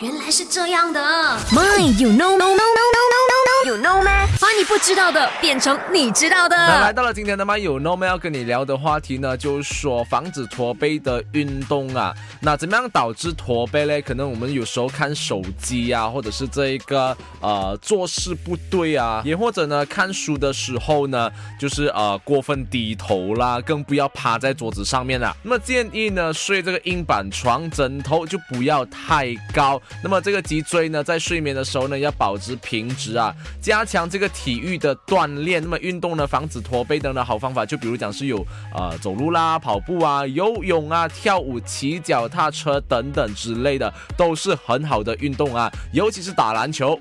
[0.00, 1.00] 原来是这样的。
[1.52, 2.75] My, you know, no, no,
[4.76, 6.54] 不知道的变成你知道的。
[6.54, 12.14] 那来到了今天的吗有 No 们要跟你聊的话题呢，就是说防止驼背的运动啊。
[12.42, 14.02] 那怎么样导致驼背嘞？
[14.02, 25.34] 可能我们有时候看手机啊，或者是这一个呃做事不对啊，也或者呢看书的时候呢，就是呃过分低头啦，更不要趴在桌子上面啦。
[25.42, 29.80] 那么建议呢睡这个硬板床，枕头就不要太高。
[30.04, 35.62] 那么这个脊椎呢，在睡眠的时候呢，要保持平直啊，加强这个体育的锻炼。
[35.62, 38.38] 那么运动呢，防止驼背等等好方法，就比如讲是有
[38.74, 46.98] 呃走路啦、跑步啊、游泳啊、跳舞、骑脚踏车等等之类的，都是很好的运动啊，尤其是打篮球。